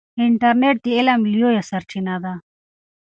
[0.25, 2.33] انټرنیټ د علم لویه سرچینه ده.